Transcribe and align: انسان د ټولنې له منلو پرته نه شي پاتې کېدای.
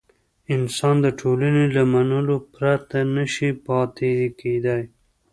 انسان 0.55 0.95
د 1.05 1.07
ټولنې 1.19 1.65
له 1.75 1.83
منلو 1.93 2.35
پرته 2.53 2.97
نه 3.15 3.25
شي 3.33 3.49
پاتې 3.65 4.11
کېدای. 4.39 4.83